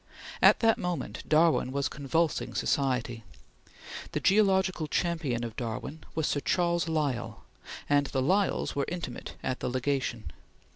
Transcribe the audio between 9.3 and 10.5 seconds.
at the Legation.